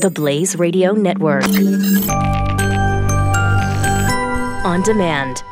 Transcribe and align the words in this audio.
The 0.00 0.10
Blaze 0.10 0.56
Radio 0.56 0.92
Network. 0.92 1.44
On 4.64 4.82
demand. 4.82 5.42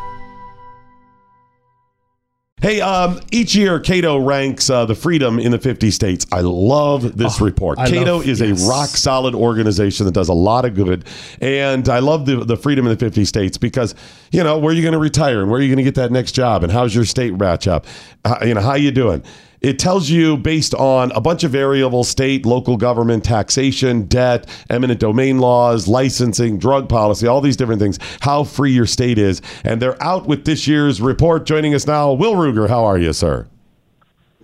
Hey, 2.63 2.81
um, 2.81 3.21
each 3.31 3.55
year 3.55 3.79
Cato 3.79 4.17
ranks 4.17 4.71
uh, 4.71 4.87
the 4.87 4.95
freedom 4.95 5.39
in 5.39 5.53
the 5.53 5.59
50 5.59 5.91
states. 5.91 6.27
I 6.33 6.41
love 6.41 7.19
this 7.19 7.43
report. 7.43 7.79
Oh, 7.79 7.83
I 7.83 7.91
Cato 7.91 8.17
love- 8.17 8.27
is 8.27 8.41
yes. 8.41 8.65
a 8.65 8.69
rock 8.71 8.89
solid 8.89 9.35
organization 9.35 10.07
that 10.07 10.13
does 10.13 10.31
a 10.31 10.35
lot 10.35 10.65
of 10.65 10.75
good. 10.75 11.05
And 11.43 11.87
I 11.91 11.99
love 11.99 12.25
the, 12.25 12.37
the 12.43 12.57
freedom 12.57 12.87
in 12.87 12.91
the 12.91 12.99
50 12.99 13.27
states 13.27 13.59
because, 13.59 13.95
you 14.33 14.43
know, 14.43 14.59
where 14.59 14.73
are 14.73 14.75
you 14.75 14.83
going 14.83 14.93
to 14.93 14.99
retire 14.99 15.43
and 15.43 15.51
where 15.51 15.61
are 15.61 15.63
you 15.63 15.69
going 15.69 15.77
to 15.77 15.83
get 15.85 15.97
that 15.97 16.11
next 16.11 16.33
job 16.33 16.63
and 16.65 16.73
how's 16.73 16.95
your 16.95 17.05
state 17.05 17.35
match 17.39 17.69
up? 17.69 17.87
Uh, 18.25 18.39
you 18.43 18.55
know, 18.55 18.63
how 18.63 18.75
you 18.75 18.93
doing? 18.93 19.23
It 19.61 19.79
tells 19.79 20.09
you 20.09 20.37
based 20.37 20.75
on 20.75 21.11
a 21.13 21.21
bunch 21.21 21.43
of 21.45 21.51
variables 21.51 22.09
state, 22.09 22.47
local 22.47 22.77
government, 22.77 23.25
taxation, 23.25 24.03
debt, 24.05 24.49
eminent 24.71 25.01
domain 25.01 25.39
laws, 25.39 25.89
licensing, 25.89 26.59
drug 26.59 26.89
policy, 26.89 27.27
all 27.27 27.41
these 27.41 27.57
different 27.57 27.81
things, 27.81 27.99
how 28.21 28.45
free 28.45 28.73
your 28.73 28.87
state 28.87 29.19
is. 29.19 29.43
And 29.65 29.83
they're 29.83 30.01
out 30.03 30.27
with 30.27 30.45
this 30.45 30.69
year's 30.69 31.01
report. 31.01 31.47
Joining 31.47 31.75
us 31.75 31.87
now, 31.87 32.13
Will 32.13 32.35
Ruger. 32.35 32.69
How 32.69 32.85
are 32.85 32.99
you, 32.99 33.13
sir? 33.13 33.49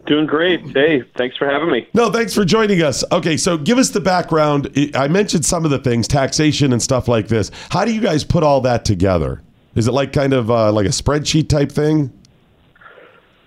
Doing 0.07 0.27
great. 0.27 0.61
Hey, 0.77 1.03
thanks 1.17 1.37
for 1.37 1.49
having 1.49 1.71
me. 1.71 1.89
No, 1.95 2.11
thanks 2.11 2.35
for 2.35 2.45
joining 2.45 2.83
us. 2.83 3.03
Okay, 3.11 3.39
so 3.39 3.57
give 3.57 3.79
us 3.79 3.89
the 3.89 4.01
background. 4.01 4.69
I 4.95 5.09
mentioned 5.09 5.47
some 5.47 5.65
of 5.65 5.71
the 5.71 5.79
things, 5.79 6.07
taxation 6.07 6.73
and 6.75 6.83
stuff 6.83 7.09
like 7.09 7.29
this. 7.29 7.51
How 7.71 7.87
do 7.87 7.95
you 7.95 8.03
guys 8.03 8.23
put 8.23 8.43
all 8.43 8.61
that 8.63 8.85
together? 8.85 9.41
Is 9.75 9.89
it 9.89 9.93
like 9.93 10.13
kind 10.13 10.35
of 10.35 10.51
uh, 10.51 10.73
like 10.73 10.87
a 10.87 10.91
spreadsheet 10.91 11.49
type 11.49 11.73
thing? 11.73 12.13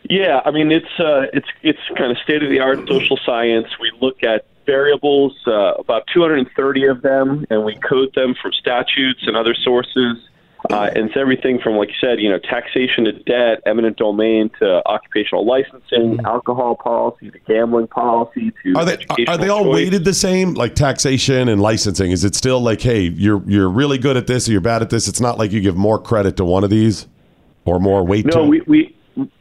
Yeah, 0.10 0.42
I 0.46 0.52
mean 0.52 0.72
it's 0.72 1.00
uh, 1.00 1.26
it's 1.34 1.48
it's 1.64 1.80
kind 1.98 2.12
of 2.12 2.18
state 2.20 2.44
of 2.44 2.50
the 2.50 2.60
art 2.60 2.88
social 2.88 3.18
science. 3.26 3.68
We 3.80 3.92
look 4.02 4.24
at 4.24 4.46
variables, 4.66 5.34
uh, 5.48 5.74
about 5.76 6.04
230 6.14 6.86
of 6.88 7.02
them, 7.02 7.46
and 7.50 7.64
we 7.64 7.76
code 7.76 8.14
them 8.16 8.36
from 8.42 8.52
statutes 8.54 9.22
and 9.26 9.36
other 9.36 9.54
sources. 9.54 10.18
Uh, 10.72 10.90
and 10.96 11.06
it's 11.06 11.16
everything 11.16 11.60
from, 11.60 11.76
like 11.76 11.88
you 11.88 11.94
said, 12.02 12.20
you 12.20 12.30
know, 12.30 12.40
taxation 12.40 13.06
to 13.06 13.12
debt, 13.14 13.62
eminent 13.66 13.96
domain 13.96 14.50
to 14.60 14.82
occupational 14.88 15.46
licensing, 15.46 16.20
alcohol 16.26 16.76
policy 16.76 17.30
to 17.30 17.40
gambling 17.48 17.88
policy 17.88 18.52
to 18.64 18.74
Are 18.76 18.84
they 18.84 18.98
are, 19.28 19.38
they 19.38 19.50
all 19.50 19.64
choice. 19.64 19.74
weighted 19.76 20.04
the 20.04 20.14
same? 20.16 20.56
Like 20.56 20.74
taxation 20.76 21.48
and 21.48 21.62
licensing? 21.62 22.12
Is 22.12 22.26
it 22.26 22.36
still 22.36 22.60
like, 22.60 22.82
hey, 22.82 23.02
you're 23.04 23.42
you're 23.46 23.70
really 23.70 23.98
good 24.00 24.18
at 24.18 24.28
this 24.28 24.50
or 24.50 24.52
you're 24.52 24.60
bad 24.62 24.82
at 24.82 24.90
this? 24.90 25.08
It's 25.08 25.22
not 25.22 25.38
like 25.38 25.52
you 25.52 25.62
give 25.62 25.78
more 25.78 26.00
credit 26.00 26.36
to 26.38 26.44
one 26.46 26.64
of 26.64 26.70
these 26.70 27.08
or 27.64 27.80
more 27.80 28.04
weight 28.06 28.24
to 28.32 28.38
No, 28.38 28.44
it? 28.46 28.48
we, 28.48 28.62
we 28.62 28.96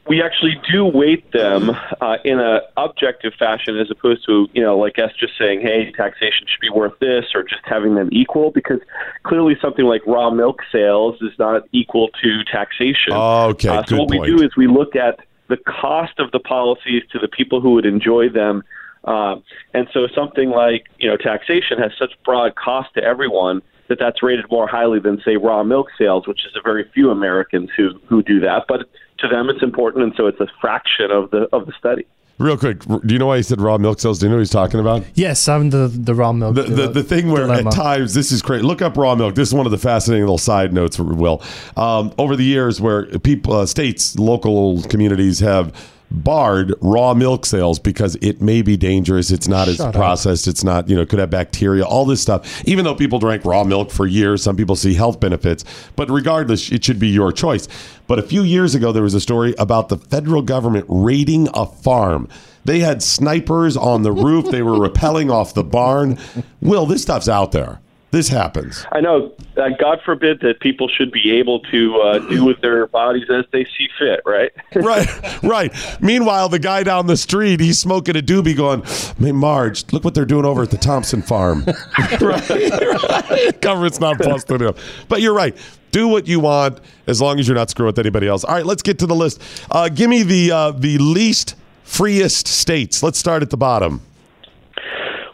we 0.09 0.23
actually 0.23 0.61
do 0.71 0.85
weight 0.85 1.31
them 1.33 1.71
uh, 2.01 2.17
in 2.25 2.39
an 2.41 2.61
objective 2.77 3.35
fashion, 3.39 3.79
as 3.79 3.91
opposed 3.91 4.25
to 4.27 4.49
you 4.53 4.63
know 4.63 4.79
like 4.79 4.99
us 4.99 5.11
just 5.19 5.35
saying, 5.39 5.61
hey, 5.61 5.93
taxation 5.93 6.47
should 6.47 6.61
be 6.61 6.71
worth 6.71 6.99
this, 6.99 7.27
or 7.35 7.43
just 7.43 7.63
having 7.65 7.95
them 7.95 8.09
equal, 8.13 8.51
because 8.51 8.81
clearly 9.25 9.57
something 9.61 9.85
like 9.85 10.03
raw 10.07 10.31
milk 10.31 10.61
sales 10.73 11.17
is 11.21 11.33
not 11.39 11.63
equal 11.73 12.09
to 12.23 12.43
taxation. 12.45 13.13
Oh, 13.13 13.49
okay, 13.51 13.69
Uh, 13.69 13.83
so 13.85 13.97
good 13.97 13.99
what 13.99 14.09
point. 14.11 14.23
we 14.23 14.27
do 14.29 14.43
is 14.43 14.57
we 14.57 14.67
look 14.67 14.97
at 14.97 15.21
the 15.49 15.57
cost 15.59 16.19
of 16.19 16.31
the 16.33 16.41
policies 16.41 17.03
to 17.13 17.19
the 17.19 17.29
people 17.29 17.61
who 17.61 17.73
would 17.73 17.87
enjoy 17.87 18.29
them. 18.29 18.63
Um, 19.05 19.45
and 19.75 19.87
so 19.93 20.09
something 20.15 20.51
like 20.51 20.87
you 20.99 21.09
know 21.09 21.17
taxation 21.17 21.79
has 21.79 21.93
such 21.99 22.13
broad 22.25 22.55
cost 22.57 22.95
to 22.95 23.03
everyone 23.05 23.63
that 23.89 23.99
that's 24.01 24.23
rated 24.23 24.51
more 24.51 24.67
highly 24.67 24.99
than 24.99 25.21
say 25.25 25.37
raw 25.37 25.63
milk 25.63 25.89
sales, 25.97 26.27
which 26.27 26.45
is 26.45 26.53
a 26.57 26.63
very 26.63 26.91
few 26.95 27.11
Americans 27.11 27.71
who 27.77 28.01
who 28.09 28.23
do 28.23 28.41
that. 28.41 28.65
But 28.67 28.89
to 29.29 29.35
them, 29.35 29.49
it's 29.49 29.63
important, 29.63 30.05
and 30.05 30.15
so 30.17 30.27
it's 30.27 30.41
a 30.41 30.47
fraction 30.61 31.11
of 31.11 31.31
the 31.31 31.49
of 31.53 31.67
the 31.67 31.73
study. 31.79 32.07
Real 32.39 32.59
quick, 32.59 32.81
do 32.81 33.15
you 33.15 33.19
know 33.19 33.29
why 33.29 33.39
he 33.39 33.43
said 33.43 33.63
raw 33.63 33.79
milk 33.79 33.99
sales? 33.99 34.19
Do 34.19 34.27
you 34.27 34.31
know 34.31 34.37
what 34.37 34.41
he's 34.41 34.51
talking 34.51 34.79
about? 34.79 35.05
Yes, 35.15 35.49
I'm 35.49 35.71
the 35.71 35.89
the 35.89 36.15
raw 36.15 36.33
milk. 36.33 36.55
The, 36.55 36.65
the, 36.65 36.89
the 36.89 37.03
thing 37.03 37.31
where 37.31 37.47
dilemma. 37.47 37.71
at 37.71 37.75
times 37.75 38.13
this 38.13 38.31
is 38.31 38.43
crazy. 38.43 38.63
Look 38.63 38.83
up 38.83 38.99
raw 38.99 39.15
milk. 39.15 39.35
This 39.35 39.49
is 39.49 39.55
one 39.55 39.65
of 39.65 39.73
the 39.73 39.79
fascinating 39.79 40.25
little 40.25 40.37
side 40.37 40.75
notes. 40.75 40.99
Will 40.99 41.43
um, 41.79 42.13
over 42.19 42.37
the 42.37 42.45
years 42.45 42.79
where 42.79 43.07
people, 43.21 43.55
uh, 43.55 43.65
states, 43.65 44.19
local 44.19 44.83
communities 44.83 45.41
have 45.41 45.73
barred 46.11 46.75
raw 46.81 47.15
milk 47.15 47.47
sales 47.47 47.79
because 47.79 48.17
it 48.17 48.41
may 48.41 48.63
be 48.63 48.77
dangerous. 48.77 49.31
It's 49.31 49.49
not 49.49 49.69
as 49.69 49.81
up. 49.81 49.95
processed. 49.95 50.47
It's 50.47 50.65
not 50.65 50.89
you 50.89 50.97
know 50.97 51.07
could 51.07 51.19
have 51.19 51.31
bacteria. 51.31 51.85
All 51.85 52.05
this 52.05 52.21
stuff. 52.21 52.67
Even 52.67 52.85
though 52.85 52.95
people 52.95 53.19
drank 53.19 53.45
raw 53.45 53.65
milk 53.65 53.91
for 53.91 54.07
years, 54.07 54.43
some 54.43 54.57
people 54.57 54.77
see 54.77 54.95
health 54.95 55.21
benefits. 55.21 55.65
But 55.97 56.11
regardless, 56.11 56.71
it 56.71 56.85
should 56.85 56.99
be 56.99 57.09
your 57.09 57.33
choice. 57.33 57.69
But 58.07 58.19
a 58.19 58.23
few 58.23 58.43
years 58.43 58.75
ago, 58.75 58.93
there 58.93 59.03
was 59.03 59.15
a 59.15 59.21
story 59.21 59.55
about 59.59 59.89
the 59.89 59.99
federal 59.99 60.43
government 60.43 60.87
raiding 60.89 61.49
a 61.55 61.67
farm. 61.67 62.29
They 62.65 62.81
had 62.81 63.03
snipers 63.03 63.77
on 63.77 64.03
the 64.03 64.13
roof. 64.13 64.51
They 64.51 64.63
were 64.63 64.73
rappelling 64.89 65.31
off 65.31 65.55
the 65.55 65.65
barn. 65.65 66.19
Will, 66.61 66.87
this 66.87 67.03
stuff's 67.03 67.29
out 67.29 67.53
there. 67.53 67.81
This 68.17 68.29
happens. 68.29 68.87
I 68.93 69.03
know. 69.03 69.31
Uh, 69.59 69.69
God 69.79 70.01
forbid 70.03 70.41
that 70.41 70.61
people 70.61 70.89
should 70.89 71.13
be 71.13 71.33
able 71.33 71.61
to 71.61 72.01
uh, 72.01 72.19
do 72.21 72.47
with 72.47 72.59
their 72.63 72.87
bodies 72.87 73.29
as 73.29 73.45
they 73.53 73.65
see 73.65 73.91
fit, 73.99 74.23
right? 74.25 74.51
Right, 74.75 75.43
right. 75.43 76.01
Meanwhile, 76.01 76.49
the 76.49 76.59
guy 76.59 76.83
down 76.83 77.09
the 77.09 77.19
street, 77.19 77.61
he's 77.61 77.79
smoking 77.79 78.17
a 78.17 78.23
doobie 78.23 78.57
going, 78.57 78.85
hey, 79.19 79.33
Marge, 79.33 79.93
look 79.93 80.03
what 80.03 80.15
they're 80.15 80.25
doing 80.25 80.47
over 80.47 80.63
at 80.63 80.71
the 80.71 80.79
Thompson 80.79 81.21
farm. 81.21 81.65
right, 82.23 82.49
right. 82.51 83.61
Government's 83.61 84.01
not 84.01 84.17
busting 84.17 84.61
him. 84.61 84.73
But 85.11 85.21
you're 85.21 85.35
right. 85.35 85.55
Do 85.91 86.09
what 86.09 86.27
you 86.27 86.41
want 86.41 86.81
as 87.07 87.21
long 87.21 87.39
as 87.39 87.47
you're 87.47 87.55
not 87.55 87.69
screwing 87.69 87.89
with 87.89 87.99
anybody 87.99 88.29
else. 88.29 88.45
All 88.45 88.55
right, 88.55 88.65
let's 88.65 88.83
get 88.83 88.99
to 89.01 89.07
the 89.07 89.15
list. 89.15 89.43
Uh, 89.71 89.91
give 89.91 90.09
me 90.09 90.23
the 90.23 90.53
uh, 90.53 90.71
the 90.71 90.97
least 90.97 91.55
freest 91.85 92.49
states. 92.49 93.03
Let's 93.03 93.19
start 93.19 93.43
at 93.43 93.51
the 93.51 93.59
bottom. 93.59 94.01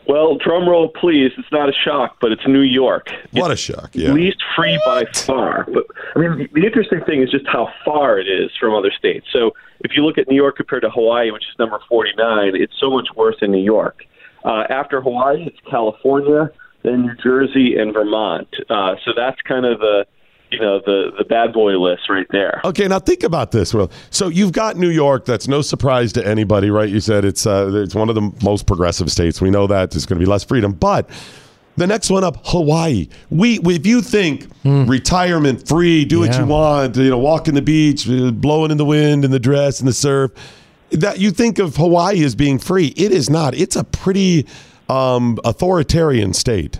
Well, 0.08 0.36
drum 0.36 0.68
roll, 0.68 0.88
please. 0.88 1.32
It's 1.38 1.52
not 1.52 1.68
a 1.68 1.72
shock, 1.72 2.16
but 2.20 2.32
it's 2.32 2.46
New 2.46 2.60
York. 2.60 3.08
What 3.30 3.50
a 3.50 3.56
shock. 3.56 3.90
Yeah. 3.92 4.12
least 4.12 4.42
free 4.56 4.80
by 4.84 5.04
far. 5.14 5.66
But 5.72 5.84
I 6.16 6.18
mean, 6.18 6.38
the, 6.38 6.60
the 6.60 6.66
interesting 6.66 7.02
thing 7.04 7.22
is 7.22 7.30
just 7.30 7.46
how 7.46 7.72
far 7.84 8.18
it 8.18 8.26
is 8.26 8.50
from 8.58 8.74
other 8.74 8.90
states. 8.90 9.26
So 9.32 9.52
if 9.80 9.92
you 9.96 10.04
look 10.04 10.18
at 10.18 10.28
New 10.28 10.36
York 10.36 10.56
compared 10.56 10.82
to 10.82 10.90
Hawaii, 10.90 11.30
which 11.30 11.44
is 11.44 11.58
number 11.58 11.78
49, 11.88 12.52
it's 12.54 12.74
so 12.80 12.90
much 12.90 13.08
worse 13.16 13.36
in 13.42 13.52
New 13.52 13.62
York. 13.62 14.04
Uh, 14.44 14.64
after 14.68 15.00
Hawaii, 15.00 15.44
it's 15.46 15.60
California, 15.70 16.50
then 16.82 17.02
New 17.02 17.14
Jersey, 17.22 17.76
and 17.76 17.94
Vermont. 17.94 18.48
Uh, 18.68 18.96
so 19.04 19.12
that's 19.16 19.40
kind 19.42 19.64
of 19.64 19.78
the 19.78 20.04
you 20.52 20.60
know 20.60 20.80
the 20.80 21.12
the 21.18 21.24
bad 21.24 21.52
boy 21.52 21.78
list 21.78 22.08
right 22.08 22.26
there. 22.30 22.60
Okay, 22.64 22.86
now 22.86 22.98
think 22.98 23.22
about 23.22 23.50
this, 23.50 23.72
Will. 23.74 23.90
So 24.10 24.28
you've 24.28 24.52
got 24.52 24.76
New 24.76 24.90
York. 24.90 25.24
That's 25.24 25.48
no 25.48 25.62
surprise 25.62 26.12
to 26.14 26.26
anybody, 26.26 26.70
right? 26.70 26.88
You 26.88 27.00
said 27.00 27.24
it's 27.24 27.46
uh, 27.46 27.70
it's 27.74 27.94
one 27.94 28.08
of 28.08 28.14
the 28.14 28.30
most 28.42 28.66
progressive 28.66 29.10
states. 29.10 29.40
We 29.40 29.50
know 29.50 29.66
that 29.66 29.90
there's 29.90 30.06
going 30.06 30.18
to 30.18 30.24
be 30.24 30.30
less 30.30 30.44
freedom, 30.44 30.72
but 30.72 31.08
the 31.76 31.86
next 31.86 32.10
one 32.10 32.22
up, 32.22 32.36
Hawaii. 32.44 33.08
We, 33.30 33.58
we 33.60 33.76
if 33.76 33.86
you 33.86 34.02
think 34.02 34.48
retirement 34.64 35.66
free, 35.66 36.04
do 36.04 36.20
what 36.20 36.38
you 36.38 36.44
want, 36.44 36.96
you 36.96 37.10
know, 37.10 37.18
walk 37.18 37.48
in 37.48 37.54
the 37.54 37.62
beach, 37.62 38.08
uh, 38.08 38.30
blowing 38.30 38.70
in 38.70 38.76
the 38.76 38.84
wind, 38.84 39.24
in 39.24 39.30
the 39.30 39.40
dress, 39.40 39.80
in 39.80 39.86
the 39.86 39.92
surf, 39.92 40.32
that 40.90 41.18
you 41.18 41.30
think 41.30 41.58
of 41.58 41.76
Hawaii 41.76 42.22
as 42.24 42.34
being 42.34 42.58
free. 42.58 42.88
It 42.96 43.10
is 43.12 43.30
not. 43.30 43.54
It's 43.54 43.76
a 43.76 43.84
pretty 43.84 44.46
um, 44.88 45.38
authoritarian 45.44 46.34
state. 46.34 46.78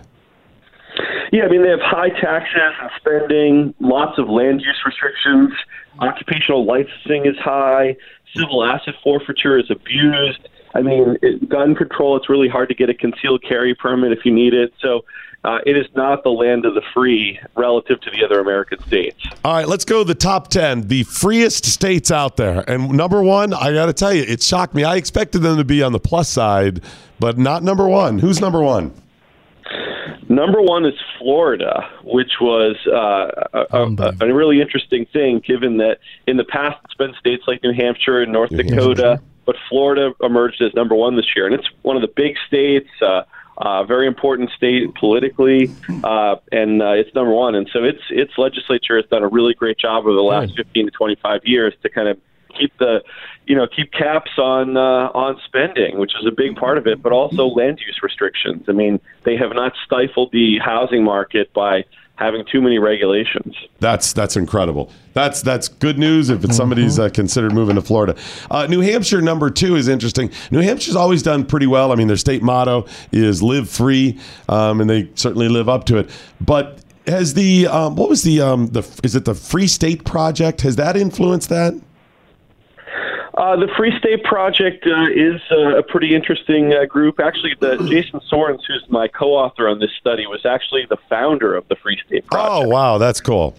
Yeah, 1.32 1.44
I 1.44 1.48
mean 1.48 1.62
they 1.62 1.70
have 1.70 1.80
high 1.80 2.10
taxes 2.10 2.74
and 2.80 2.90
spending, 2.98 3.74
lots 3.80 4.18
of 4.18 4.28
land 4.28 4.60
use 4.60 4.80
restrictions, 4.84 5.50
occupational 5.98 6.66
licensing 6.66 7.24
is 7.24 7.36
high, 7.38 7.96
civil 8.36 8.62
asset 8.62 8.94
forfeiture 9.02 9.58
is 9.58 9.70
abused. 9.70 10.46
I 10.74 10.82
mean, 10.82 11.16
it, 11.22 11.48
gun 11.48 11.74
control. 11.74 12.16
It's 12.16 12.28
really 12.28 12.48
hard 12.48 12.68
to 12.68 12.74
get 12.74 12.88
a 12.88 12.94
concealed 12.94 13.42
carry 13.42 13.74
permit 13.74 14.12
if 14.12 14.24
you 14.24 14.32
need 14.32 14.54
it. 14.54 14.72
So, 14.80 15.04
uh, 15.44 15.58
it 15.66 15.76
is 15.76 15.86
not 15.96 16.22
the 16.22 16.30
land 16.30 16.64
of 16.64 16.74
the 16.74 16.82
free 16.94 17.38
relative 17.56 18.00
to 18.00 18.10
the 18.10 18.24
other 18.24 18.38
American 18.38 18.78
states. 18.86 19.18
All 19.44 19.54
right, 19.54 19.66
let's 19.66 19.84
go 19.84 20.04
to 20.04 20.04
the 20.04 20.14
top 20.14 20.48
10, 20.48 20.86
the 20.86 21.02
freest 21.02 21.64
states 21.64 22.10
out 22.12 22.36
there. 22.36 22.62
And 22.70 22.90
number 22.90 23.22
one, 23.22 23.52
I 23.52 23.72
got 23.72 23.86
to 23.86 23.92
tell 23.92 24.14
you, 24.14 24.22
it 24.22 24.40
shocked 24.40 24.72
me. 24.72 24.84
I 24.84 24.96
expected 24.96 25.40
them 25.40 25.56
to 25.56 25.64
be 25.64 25.82
on 25.82 25.92
the 25.92 25.98
plus 25.98 26.28
side, 26.28 26.80
but 27.18 27.38
not 27.38 27.64
number 27.64 27.88
one. 27.88 28.20
Who's 28.20 28.40
number 28.40 28.62
one? 28.62 28.92
Number 30.32 30.62
one 30.62 30.86
is 30.86 30.94
Florida, 31.18 31.90
which 32.04 32.40
was 32.40 32.76
uh, 32.86 33.66
a, 33.70 33.84
a, 34.02 34.30
a 34.30 34.34
really 34.34 34.62
interesting 34.62 35.04
thing, 35.12 35.42
given 35.46 35.76
that 35.76 35.98
in 36.26 36.38
the 36.38 36.44
past 36.44 36.78
it's 36.86 36.94
been 36.94 37.12
states 37.20 37.42
like 37.46 37.62
New 37.62 37.74
Hampshire 37.74 38.22
and 38.22 38.32
North 38.32 38.48
Dakota, 38.48 39.20
but 39.44 39.56
Florida 39.68 40.12
emerged 40.22 40.62
as 40.62 40.72
number 40.72 40.94
one 40.94 41.16
this 41.16 41.26
year, 41.36 41.44
and 41.44 41.54
it's 41.54 41.68
one 41.82 41.96
of 41.96 42.02
the 42.02 42.12
big 42.16 42.36
states. 42.46 42.88
Uh, 43.02 43.24
uh, 43.58 43.84
very 43.84 44.06
important 44.06 44.48
state 44.56 44.94
politically, 44.94 45.70
uh, 46.02 46.36
and 46.50 46.80
uh, 46.80 46.92
it's 46.92 47.14
number 47.14 47.32
one. 47.32 47.54
And 47.54 47.68
so 47.70 47.84
its 47.84 48.00
its 48.08 48.32
legislature 48.38 48.96
has 48.96 49.04
done 49.10 49.22
a 49.22 49.28
really 49.28 49.52
great 49.52 49.78
job 49.78 50.06
over 50.06 50.14
the 50.14 50.22
last 50.22 50.56
15 50.56 50.86
to 50.86 50.90
25 50.90 51.42
years 51.44 51.74
to 51.82 51.90
kind 51.90 52.08
of 52.08 52.18
keep 52.58 52.76
the 52.78 53.02
you 53.46 53.56
know 53.56 53.66
keep 53.66 53.92
caps 53.92 54.30
on 54.38 54.76
uh, 54.76 55.10
on 55.14 55.40
spending, 55.44 55.98
which 55.98 56.12
is 56.18 56.26
a 56.26 56.30
big 56.30 56.56
part 56.56 56.78
of 56.78 56.86
it, 56.86 57.02
but 57.02 57.12
also 57.12 57.46
land 57.46 57.80
use 57.86 58.00
restrictions. 58.02 58.64
I 58.68 58.72
mean, 58.72 59.00
they 59.24 59.36
have 59.36 59.52
not 59.52 59.72
stifled 59.84 60.30
the 60.32 60.58
housing 60.58 61.04
market 61.04 61.52
by 61.52 61.84
having 62.16 62.44
too 62.50 62.60
many 62.60 62.78
regulations. 62.78 63.54
That's 63.80 64.12
that's 64.12 64.36
incredible. 64.36 64.90
That's 65.12 65.42
that's 65.42 65.68
good 65.68 65.98
news 65.98 66.30
if 66.30 66.44
it's 66.44 66.56
somebody's 66.56 66.98
uh, 66.98 67.08
considered 67.08 67.52
moving 67.52 67.76
to 67.76 67.82
Florida. 67.82 68.16
Uh, 68.50 68.66
New 68.66 68.80
Hampshire 68.80 69.20
number 69.20 69.50
two 69.50 69.76
is 69.76 69.88
interesting. 69.88 70.30
New 70.50 70.60
Hampshire's 70.60 70.96
always 70.96 71.22
done 71.22 71.44
pretty 71.44 71.66
well. 71.66 71.92
I 71.92 71.96
mean, 71.96 72.08
their 72.08 72.16
state 72.16 72.42
motto 72.42 72.86
is 73.10 73.42
"Live 73.42 73.68
Free," 73.68 74.18
um, 74.48 74.80
and 74.80 74.88
they 74.88 75.10
certainly 75.14 75.48
live 75.48 75.68
up 75.68 75.84
to 75.86 75.98
it. 75.98 76.10
But 76.40 76.78
has 77.06 77.34
the 77.34 77.66
um, 77.66 77.96
what 77.96 78.08
was 78.08 78.22
the 78.22 78.40
um, 78.40 78.68
the 78.68 78.88
is 79.02 79.14
it 79.14 79.24
the 79.24 79.34
Free 79.34 79.66
State 79.66 80.04
Project? 80.04 80.62
Has 80.62 80.76
that 80.76 80.96
influenced 80.96 81.48
that? 81.48 81.74
Uh, 83.34 83.56
the 83.56 83.68
Free 83.76 83.96
State 83.98 84.24
Project 84.24 84.86
uh, 84.86 85.06
is 85.10 85.40
uh, 85.50 85.78
a 85.78 85.82
pretty 85.82 86.14
interesting 86.14 86.74
uh, 86.74 86.84
group. 86.84 87.18
Actually, 87.18 87.54
the 87.58 87.78
Jason 87.88 88.20
Sorens, 88.30 88.60
who's 88.66 88.84
my 88.90 89.08
co-author 89.08 89.68
on 89.68 89.78
this 89.78 89.90
study, 89.98 90.26
was 90.26 90.44
actually 90.44 90.84
the 90.88 90.98
founder 91.08 91.54
of 91.54 91.66
the 91.68 91.76
Free 91.76 91.98
State 92.06 92.26
Project. 92.26 92.52
Oh 92.52 92.68
wow, 92.68 92.98
that's 92.98 93.22
cool. 93.22 93.54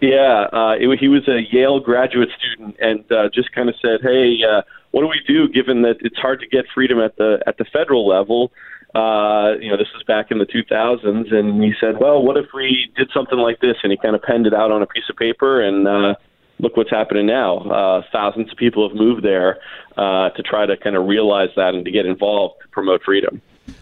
Yeah, 0.00 0.48
uh, 0.52 0.76
it, 0.78 0.98
he 0.98 1.08
was 1.08 1.26
a 1.28 1.40
Yale 1.52 1.78
graduate 1.78 2.28
student, 2.38 2.76
and 2.80 3.10
uh, 3.12 3.28
just 3.32 3.52
kind 3.52 3.68
of 3.68 3.76
said, 3.80 4.00
"Hey, 4.02 4.42
uh, 4.42 4.62
what 4.90 5.02
do 5.02 5.08
we 5.08 5.20
do 5.26 5.48
given 5.48 5.82
that 5.82 5.98
it's 6.00 6.18
hard 6.18 6.40
to 6.40 6.46
get 6.48 6.64
freedom 6.74 6.98
at 6.98 7.16
the 7.16 7.40
at 7.46 7.58
the 7.58 7.64
federal 7.66 8.06
level?" 8.06 8.52
Uh, 8.94 9.54
you 9.60 9.70
know, 9.70 9.76
this 9.76 9.88
was 9.92 10.02
back 10.06 10.30
in 10.30 10.38
the 10.38 10.46
2000s, 10.46 11.32
and 11.32 11.62
he 11.62 11.72
said, 11.78 12.00
"Well, 12.00 12.22
what 12.22 12.36
if 12.36 12.46
we 12.52 12.90
did 12.96 13.10
something 13.12 13.38
like 13.38 13.60
this?" 13.60 13.76
And 13.84 13.92
he 13.92 13.98
kind 13.98 14.16
of 14.16 14.22
penned 14.22 14.46
it 14.46 14.54
out 14.54 14.72
on 14.72 14.82
a 14.82 14.86
piece 14.86 15.08
of 15.08 15.16
paper, 15.16 15.60
and 15.62 15.86
uh, 15.86 16.14
look 16.58 16.76
what's 16.76 16.90
happening 16.90 17.26
now. 17.26 17.58
Uh, 17.58 18.02
thousands 18.12 18.50
of 18.50 18.56
people 18.56 18.88
have 18.88 18.96
moved 18.96 19.24
there 19.24 19.58
uh, 19.96 20.30
to 20.30 20.42
try 20.42 20.66
to 20.66 20.76
kind 20.76 20.96
of 20.96 21.06
realize 21.06 21.50
that 21.56 21.74
and 21.74 21.84
to 21.84 21.90
get 21.90 22.06
involved 22.06 22.60
to 22.62 22.68
promote 22.68 23.02
freedom. 23.02 23.40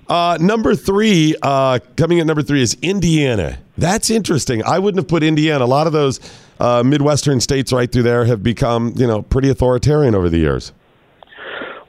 Uh, 0.08 0.36
number 0.40 0.74
three, 0.74 1.34
uh, 1.42 1.78
coming 1.96 2.20
at 2.20 2.26
number 2.26 2.42
three 2.42 2.62
is 2.62 2.76
Indiana. 2.82 3.58
That's 3.78 4.10
interesting. 4.10 4.64
I 4.64 4.78
wouldn't 4.78 4.98
have 4.98 5.08
put 5.08 5.22
Indiana. 5.22 5.64
A 5.64 5.66
lot 5.66 5.86
of 5.86 5.92
those 5.92 6.20
uh, 6.60 6.82
Midwestern 6.84 7.40
states 7.40 7.72
right 7.72 7.90
through 7.90 8.04
there 8.04 8.24
have 8.24 8.42
become, 8.42 8.94
you 8.96 9.06
know, 9.06 9.22
pretty 9.22 9.48
authoritarian 9.48 10.14
over 10.14 10.28
the 10.28 10.38
years. 10.38 10.72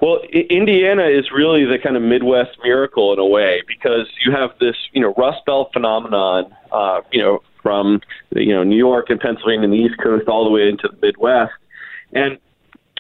Well, 0.02 0.20
I- 0.34 0.48
Indiana 0.50 1.06
is 1.06 1.32
really 1.32 1.66
the 1.66 1.78
kind 1.80 1.96
of 1.96 2.04
Midwest 2.04 2.58
miracle 2.64 3.14
in 3.14 3.20
a 3.20 3.26
way 3.26 3.64
because 3.68 4.08
you 4.26 4.32
have 4.32 4.52
this, 4.60 4.76
you 4.94 5.02
know, 5.02 5.14
Rust 5.18 5.46
Belt 5.46 5.72
phenomenon, 5.74 6.54
uh, 6.72 7.02
you 7.12 7.22
know, 7.22 7.42
from 7.62 8.02
you 8.36 8.54
know 8.54 8.64
New 8.64 8.78
York 8.78 9.10
and 9.10 9.20
Pennsylvania 9.20 9.66
and 9.66 9.74
the 9.74 9.78
East 9.78 9.96
Coast 10.02 10.28
all 10.28 10.44
the 10.44 10.52
way 10.52 10.68
into 10.68 10.88
the 10.90 10.98
Midwest, 11.06 11.54
and 12.14 12.38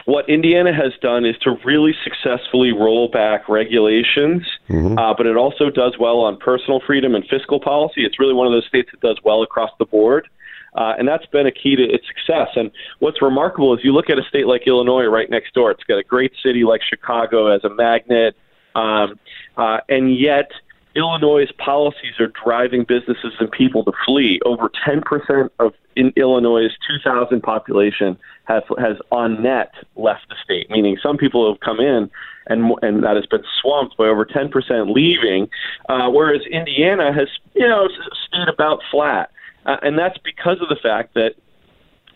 what 0.07 0.29
Indiana 0.29 0.73
has 0.73 0.93
done 1.01 1.25
is 1.25 1.37
to 1.39 1.57
really 1.65 1.93
successfully 2.01 2.71
roll 2.71 3.09
back 3.09 3.49
regulations, 3.49 4.41
uh, 4.97 5.13
but 5.17 5.25
it 5.25 5.35
also 5.35 5.69
does 5.69 5.97
well 5.99 6.21
on 6.21 6.37
personal 6.37 6.79
freedom 6.87 7.13
and 7.13 7.25
fiscal 7.27 7.59
policy. 7.59 8.05
It's 8.05 8.17
really 8.17 8.33
one 8.33 8.47
of 8.47 8.53
those 8.53 8.65
states 8.67 8.89
that 8.91 9.01
does 9.01 9.19
well 9.25 9.43
across 9.43 9.69
the 9.79 9.85
board. 9.85 10.29
Uh, 10.75 10.93
and 10.97 11.05
that's 11.07 11.25
been 11.25 11.45
a 11.45 11.51
key 11.51 11.75
to 11.75 11.83
its 11.83 12.05
success. 12.07 12.47
And 12.55 12.71
what's 12.99 13.21
remarkable 13.21 13.73
is 13.73 13.83
you 13.83 13.91
look 13.91 14.09
at 14.09 14.17
a 14.17 14.23
state 14.29 14.47
like 14.47 14.65
Illinois 14.65 15.07
right 15.07 15.29
next 15.29 15.53
door. 15.53 15.71
It's 15.71 15.83
got 15.83 15.97
a 15.97 16.03
great 16.03 16.31
city 16.41 16.63
like 16.63 16.81
Chicago 16.87 17.47
as 17.47 17.65
a 17.65 17.69
magnet, 17.69 18.35
um, 18.75 19.19
uh, 19.57 19.79
and 19.89 20.17
yet 20.17 20.51
Illinois' 20.97 21.51
policies 21.57 22.19
are 22.19 22.31
driving 22.43 22.83
businesses 22.83 23.33
and 23.39 23.51
people 23.51 23.83
to 23.85 23.91
flee. 24.05 24.39
Over 24.45 24.71
10% 24.85 25.49
of 25.59 25.73
in 25.95 26.11
Illinois' 26.15 26.69
2,000 26.87 27.41
population 27.41 28.17
has 28.45 28.63
has 28.77 28.97
on 29.11 29.41
net 29.41 29.73
left 29.95 30.27
the 30.29 30.35
state, 30.43 30.69
meaning 30.69 30.97
some 31.01 31.17
people 31.17 31.51
have 31.51 31.59
come 31.59 31.79
in 31.79 32.09
and 32.47 32.73
and 32.81 33.03
that 33.03 33.15
has 33.15 33.25
been 33.25 33.43
swamped 33.61 33.97
by 33.97 34.05
over 34.05 34.25
10% 34.25 34.93
leaving, 34.93 35.49
uh, 35.89 36.09
whereas 36.09 36.41
Indiana 36.51 37.13
has 37.13 37.27
you 37.53 37.67
know 37.67 37.87
stayed 38.27 38.47
about 38.47 38.79
flat, 38.91 39.31
uh, 39.65 39.77
and 39.81 39.97
that's 39.97 40.17
because 40.19 40.57
of 40.61 40.69
the 40.69 40.77
fact 40.81 41.13
that 41.13 41.35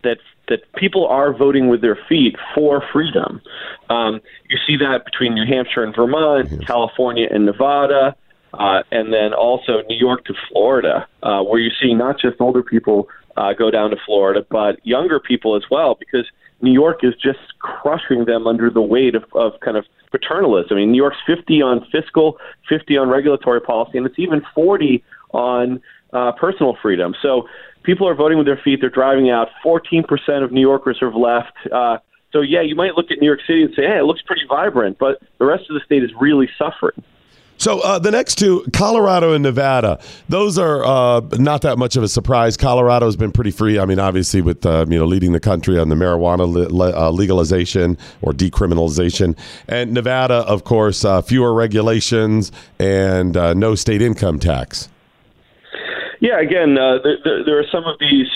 that 0.04 0.18
that 0.48 0.72
people 0.74 1.08
are 1.08 1.34
voting 1.34 1.70
with 1.70 1.82
their 1.82 1.98
feet 2.10 2.36
for 2.54 2.84
freedom. 2.92 3.42
Um, 3.90 4.22
you 4.50 4.58
see 4.68 4.76
that 4.78 5.06
between 5.06 5.34
New 5.34 5.46
Hampshire 5.46 5.84
and 5.84 5.96
Vermont, 5.96 6.66
California 6.66 7.28
and 7.32 7.46
Nevada, 7.46 8.16
uh, 8.54 8.84
and 8.92 9.14
then 9.14 9.34
also 9.34 9.82
New 9.88 9.98
York 9.98 10.26
to 10.26 10.34
Florida, 10.50 11.08
uh, 11.24 11.42
where 11.42 11.60
you 11.60 11.72
see 11.82 11.94
not 11.94 12.20
just 12.20 12.40
older 12.40 12.64
people 12.64 13.08
uh, 13.38 13.54
go 13.54 13.72
down 13.72 13.90
to 13.92 13.98
Florida, 14.06 14.46
but 14.50 14.86
younger 14.86 15.20
people 15.20 15.56
as 15.56 15.64
well, 15.72 15.96
because 15.96 16.26
New 16.62 16.74
York 16.74 17.04
is 17.04 17.14
just 17.16 17.40
crushing 17.60 18.26
them 18.26 18.48
under 18.48 18.70
the 18.70 18.82
weight 18.82 19.16
of, 19.16 19.24
of 19.34 19.60
kind 19.62 19.78
of 19.78 19.86
paternalism. 20.12 20.78
I 20.78 20.82
mean, 20.82 20.92
New 20.92 20.98
York's 20.98 21.18
50 21.26 21.62
on 21.62 21.86
fiscal, 21.92 22.38
50 22.70 22.98
on 22.98 23.10
regulatory 23.10 23.62
policy, 23.62 23.98
and 23.98 24.06
it's 24.06 24.20
even 24.20 24.42
40 24.54 25.04
on 25.34 25.82
uh, 26.14 26.34
personal 26.34 26.78
freedom. 26.82 27.16
So 27.22 27.48
people 27.84 28.08
are 28.08 28.16
voting 28.16 28.38
with 28.38 28.48
their 28.48 28.60
feet. 28.64 28.80
They're 28.82 28.90
driving 28.90 29.30
out. 29.30 29.48
14% 29.66 30.06
of 30.44 30.52
New 30.52 30.62
Yorkers 30.62 30.98
have 31.02 31.16
left. 31.16 31.54
Uh, 31.72 31.98
so, 32.32 32.42
yeah, 32.42 32.62
you 32.62 32.76
might 32.76 32.96
look 32.96 33.12
at 33.12 33.20
New 33.20 33.28
York 33.28 33.42
City 33.46 33.64
and 33.64 33.74
say, 33.76 33.84
hey, 33.84 33.98
it 33.98 34.04
looks 34.04 34.22
pretty 34.22 34.44
vibrant, 34.48 34.98
but 35.00 35.22
the 35.38 35.46
rest 35.46 35.64
of 35.70 35.74
the 35.74 35.82
state 35.86 36.04
is 36.04 36.12
really 36.20 36.50
suffering. 36.58 37.04
So 37.62 37.80
uh, 37.82 38.00
the 38.00 38.10
next 38.10 38.40
two, 38.40 38.66
Colorado 38.74 39.34
and 39.34 39.44
Nevada, 39.44 40.00
those 40.28 40.58
are 40.58 40.84
uh, 40.84 41.22
not 41.34 41.62
that 41.62 41.78
much 41.78 41.96
of 41.96 42.02
a 42.02 42.08
surprise. 42.08 42.58
Colorado 42.58 43.06
has 43.06 43.16
been 43.16 43.32
pretty 43.32 43.52
free. 43.52 43.78
I 43.78 43.86
mean, 43.86 44.00
obviously, 44.00 44.42
with 44.42 44.66
uh, 44.66 44.88
you 44.90 44.98
know 44.98 45.06
leading 45.06 45.32
the 45.32 45.40
country 45.40 45.78
on 45.78 45.90
the 45.90 45.94
marijuana 45.94 46.52
le- 46.52 46.98
uh, 46.98 47.12
legalization 47.12 48.00
or 48.24 48.34
decriminalization, 48.34 49.38
and 49.68 49.94
Nevada, 49.94 50.38
of 50.48 50.64
course, 50.64 51.06
uh, 51.06 51.22
fewer 51.22 51.54
regulations 51.54 52.52
and 52.80 53.38
uh, 53.38 53.54
no 53.54 53.76
state 53.76 54.02
income 54.02 54.40
tax. 54.40 54.90
Yeah, 56.20 56.40
again, 56.40 56.74
there, 56.74 57.44
there, 57.46 57.60
are 57.60 57.68
some 57.72 57.84
of 57.84 58.00
these, 58.00 58.28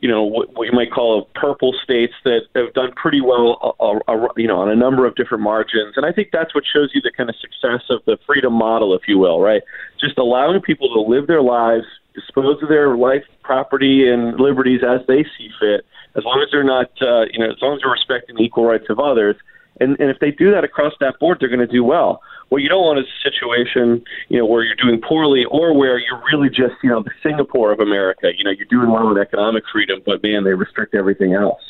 you 0.00 0.08
know, 0.08 0.22
what, 0.22 0.54
what 0.54 0.64
you 0.64 0.72
might 0.72 0.90
call 0.90 1.28
purple 1.34 1.74
states 1.84 2.14
that 2.24 2.40
have 2.54 2.72
done 2.72 2.90
pretty 2.92 3.20
well, 3.20 3.76
uh, 3.78 4.10
uh, 4.10 4.28
you 4.36 4.48
know, 4.48 4.58
on 4.58 4.70
a 4.70 4.76
number 4.76 5.06
of 5.06 5.14
different 5.14 5.42
margins. 5.42 5.94
And 5.96 6.06
I 6.06 6.12
think 6.12 6.28
that's 6.32 6.54
what 6.54 6.64
shows 6.70 6.90
you 6.94 7.02
the 7.02 7.12
kind 7.14 7.28
of 7.28 7.36
success 7.36 7.82
of 7.90 8.00
the 8.06 8.16
freedom 8.26 8.54
model, 8.54 8.94
if 8.94 9.02
you 9.06 9.18
will, 9.18 9.40
right? 9.40 9.62
Just 10.00 10.16
allowing 10.16 10.60
people 10.62 10.88
to 10.94 11.00
live 11.00 11.26
their 11.26 11.42
lives, 11.42 11.84
dispose 12.14 12.62
of 12.62 12.70
their 12.70 12.96
life, 12.96 13.24
property, 13.42 14.08
and 14.08 14.40
liberties 14.40 14.80
as 14.82 15.06
they 15.06 15.24
see 15.36 15.50
fit, 15.60 15.84
as 16.16 16.24
long 16.24 16.42
as 16.42 16.48
they're 16.50 16.64
not, 16.64 16.90
uh, 17.02 17.26
you 17.30 17.38
know, 17.38 17.50
as 17.50 17.60
long 17.60 17.74
as 17.74 17.80
they're 17.82 17.92
respecting 17.92 18.36
the 18.36 18.42
equal 18.42 18.64
rights 18.64 18.86
of 18.88 18.98
others. 18.98 19.36
And, 19.80 20.00
and 20.00 20.10
if 20.10 20.18
they 20.18 20.30
do 20.30 20.50
that 20.50 20.64
across 20.64 20.94
that 21.00 21.18
board, 21.20 21.38
they're 21.40 21.48
going 21.48 21.60
to 21.60 21.66
do 21.66 21.84
well. 21.84 22.22
What 22.50 22.62
you 22.62 22.68
don't 22.68 22.82
want 22.82 22.98
is 22.98 23.06
a 23.06 23.30
situation, 23.30 24.04
you 24.28 24.38
know, 24.38 24.44
where 24.44 24.64
you're 24.64 24.76
doing 24.76 25.00
poorly 25.00 25.44
or 25.44 25.72
where 25.72 25.98
you're 25.98 26.20
really 26.32 26.48
just, 26.48 26.74
you 26.82 26.90
know, 26.90 27.02
the 27.02 27.12
Singapore 27.22 27.72
of 27.72 27.78
America. 27.78 28.30
You 28.36 28.44
know, 28.44 28.50
you're 28.50 28.66
doing 28.66 28.90
well 28.90 29.08
with 29.08 29.18
economic 29.18 29.62
freedom, 29.72 30.00
but 30.04 30.22
man, 30.22 30.42
they 30.42 30.52
restrict 30.52 30.94
everything 30.94 31.32
else. 31.32 31.62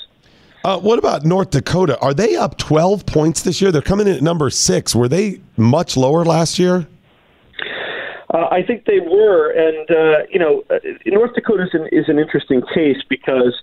Uh, 0.64 0.78
what 0.78 0.98
about 0.98 1.24
North 1.24 1.50
Dakota? 1.50 1.98
Are 2.00 2.14
they 2.14 2.34
up 2.34 2.56
12 2.56 3.04
points 3.04 3.42
this 3.42 3.60
year? 3.60 3.70
They're 3.70 3.82
coming 3.82 4.06
in 4.06 4.14
at 4.14 4.22
number 4.22 4.48
six. 4.48 4.94
Were 4.94 5.08
they 5.08 5.40
much 5.56 5.96
lower 5.96 6.24
last 6.24 6.58
year? 6.58 6.86
Uh, 8.32 8.46
I 8.50 8.62
think 8.62 8.84
they 8.84 9.00
were, 9.00 9.50
and 9.50 9.90
uh, 9.90 10.26
you 10.30 10.38
know, 10.38 10.62
uh, 10.70 10.78
North 11.06 11.34
Dakota 11.34 11.64
is 11.64 11.70
an, 11.74 11.88
is 11.92 12.08
an 12.08 12.18
interesting 12.18 12.62
case 12.72 12.98
because 13.08 13.60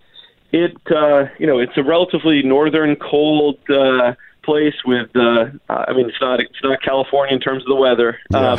it, 0.52 0.76
uh, 0.92 1.26
you 1.40 1.48
know, 1.48 1.58
it's 1.58 1.78
a 1.78 1.84
relatively 1.84 2.44
northern, 2.44 2.96
cold 2.98 3.58
uh, 3.70 4.14
place 4.48 4.74
with. 4.86 5.13
Uh, 5.13 5.51
I 5.70 5.92
mean, 5.94 6.08
it's 6.08 6.22
not 6.22 6.39
it's 6.39 6.63
not 6.63 6.82
California 6.82 7.36
in 7.36 7.42
terms 7.42 7.63
of 7.63 7.68
the 7.68 7.75
weather, 7.75 8.18
uh, 8.34 8.56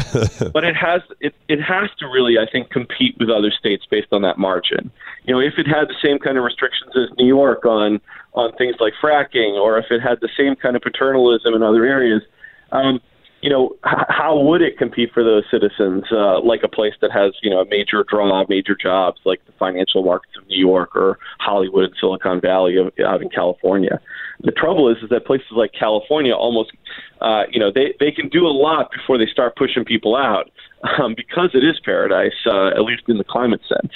but 0.53 0.63
it 0.63 0.77
has 0.77 1.01
it 1.19 1.35
it 1.49 1.61
has 1.63 1.89
to 1.99 2.07
really, 2.07 2.37
I 2.39 2.47
think, 2.51 2.71
compete 2.71 3.17
with 3.19 3.31
other 3.31 3.51
states 3.51 3.87
based 3.91 4.13
on 4.13 4.21
that 4.23 4.39
margin. 4.39 4.91
You 5.25 5.35
know, 5.35 5.41
if 5.41 5.55
it 5.57 5.67
had 5.67 5.89
the 5.89 5.97
same 6.05 6.19
kind 6.19 6.37
of 6.37 6.45
restrictions 6.45 6.93
as 6.95 7.09
New 7.17 7.27
York 7.27 7.65
on 7.65 8.01
on 8.35 8.53
things 8.57 8.77
like 8.79 8.93
fracking, 9.03 9.55
or 9.55 9.79
if 9.79 9.87
it 9.91 10.01
had 10.01 10.21
the 10.21 10.29
same 10.37 10.55
kind 10.55 10.77
of 10.77 10.83
paternalism 10.83 11.55
in 11.55 11.63
other 11.63 11.85
areas. 11.85 12.23
Um, 12.71 13.01
you 13.41 13.51
know, 13.51 13.77
h- 13.87 14.07
how 14.09 14.39
would 14.39 14.63
it 14.63 14.79
compete 14.79 15.13
for 15.13 15.23
those 15.23 15.45
citizens 15.51 16.05
uh, 16.11 16.41
like 16.41 16.63
a 16.63 16.69
place 16.69 16.95
that 17.01 17.13
has, 17.13 17.33
you 17.43 17.51
know, 17.51 17.61
a 17.61 17.67
major 17.67 18.05
draw, 18.09 18.45
major 18.49 18.75
jobs 18.75 19.21
like 19.25 19.45
the 19.47 19.53
financial 19.53 20.03
markets 20.03 20.35
of 20.37 20.47
New 20.49 20.59
York 20.59 20.97
or 20.97 21.19
Hollywood 21.39 21.85
and 21.85 21.95
Silicon 22.01 22.41
Valley 22.41 22.77
of, 22.77 22.93
out 23.05 23.23
in 23.23 23.29
California? 23.29 24.01
The 24.41 24.53
trouble 24.53 24.89
is, 24.89 25.03
is 25.03 25.11
that 25.11 25.25
places 25.25 25.49
like 25.53 25.73
California 25.73 26.35
almost, 26.35 26.73
uh, 27.21 27.45
you 27.51 27.61
know, 27.61 27.71
they, 27.73 27.95
they 28.01 28.11
can 28.11 28.29
do 28.29 28.47
a 28.47 28.55
lot 28.55 28.91
before 28.91 29.19
they 29.19 29.27
start 29.27 29.57
pushing 29.57 29.85
people 29.85 30.17
out 30.17 30.51
um, 30.99 31.15
because 31.17 31.51
it 31.55 31.65
is 31.65 31.79
paradise, 31.85 32.35
uh, 32.47 32.69
at 32.69 32.83
least 32.83 33.03
in 33.09 33.19
the 33.19 33.25
climate 33.25 33.61
sense. 33.69 33.93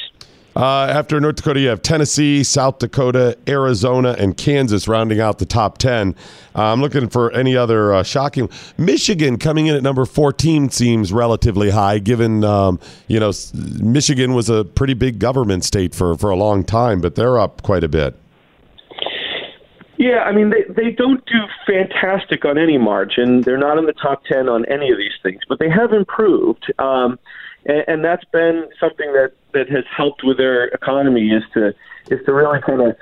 Uh, 0.55 0.85
after 0.85 1.19
North 1.19 1.37
Dakota, 1.37 1.61
you 1.61 1.69
have 1.69 1.81
Tennessee, 1.81 2.45
South 2.45 2.79
Dakota, 2.79 3.39
Arizona, 3.49 4.15
and 4.19 4.37
Kansas 4.37 4.87
rounding 4.87 5.21
out 5.21 5.39
the 5.39 5.47
top 5.47 5.79
10. 5.79 6.15
Uh, 6.55 6.65
I'm 6.65 6.83
looking 6.83 7.09
for 7.09 7.33
any 7.33 7.57
other 7.57 7.95
uh, 7.95 8.03
shocking. 8.03 8.51
Michigan 8.77 9.39
coming 9.39 9.67
in 9.67 9.75
at 9.75 9.83
number 9.83 10.05
14 10.05 10.69
seems 10.69 11.11
relatively 11.13 11.71
high, 11.71 11.99
given, 11.99 12.45
um, 12.45 12.79
you 13.09 13.19
know, 13.19 13.33
Michigan 13.55 14.35
was 14.35 14.51
a 14.51 14.65
pretty 14.65 14.95
big 14.95 15.19
government 15.19 15.65
state 15.65 15.95
for, 15.95 16.17
for 16.19 16.29
a 16.29 16.37
long 16.37 16.65
time, 16.65 17.01
but 17.01 17.15
they're 17.15 17.39
up 17.39 17.63
quite 17.63 17.85
a 17.85 17.89
bit. 17.89 18.15
Yeah, 20.03 20.25
I 20.25 20.33
mean 20.33 20.51
they 20.51 20.65
they 20.69 20.91
don't 20.91 21.25
do 21.27 21.39
fantastic 21.65 22.45
on 22.45 22.59
any 22.59 22.77
margin. 22.77 23.43
They're 23.43 23.57
not 23.57 23.79
in 23.79 23.87
the 23.87 23.93
top 23.93 24.25
ten 24.25 24.49
on 24.49 24.65
any 24.65 24.91
of 24.91 24.99
these 24.99 25.13
things, 25.23 25.43
but 25.49 25.61
they 25.61 25.71
have 25.71 25.93
improved. 25.93 26.73
Um, 26.81 27.21
and, 27.67 27.85
and 27.89 28.05
that's 28.05 28.25
been 28.27 28.69
something 28.81 29.13
that 29.13 29.33
that 29.55 29.69
has 29.69 29.85
helped 29.95 30.25
with 30.25 30.39
their 30.39 30.67
economy 30.67 31.31
is 31.31 31.43
to 31.55 31.75
is 32.11 32.25
to 32.27 32.33
really 32.33 32.61
kind 32.61 32.81
of 32.81 32.97